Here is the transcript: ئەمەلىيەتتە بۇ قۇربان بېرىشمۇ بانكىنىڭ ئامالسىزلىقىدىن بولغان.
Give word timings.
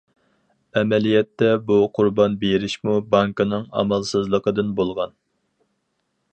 ئەمەلىيەتتە 0.79 1.49
بۇ 1.67 1.77
قۇربان 1.99 2.39
بېرىشمۇ 2.45 2.97
بانكىنىڭ 3.13 3.69
ئامالسىزلىقىدىن 3.83 4.73
بولغان. 4.81 5.17